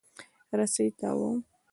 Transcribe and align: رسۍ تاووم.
رسۍ 0.57 0.87
تاووم. 0.99 1.37